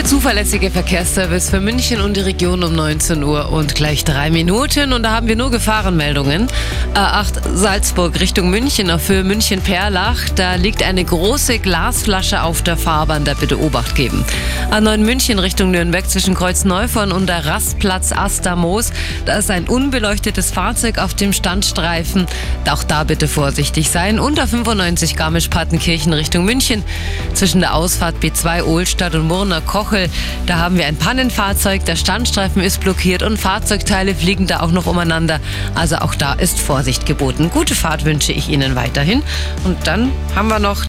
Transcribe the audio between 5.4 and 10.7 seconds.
Gefahrenmeldungen. A8 Salzburg Richtung München Höhe München-Perlach. Da